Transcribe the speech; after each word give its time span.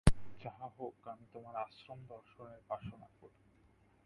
যাহা 0.41 0.67
হউক, 0.77 1.07
আমি 1.07 1.25
তোমার 1.33 1.55
আশ্রমদর্শনের 1.55 2.61
বাসনা 2.69 3.07
করি। 3.19 3.39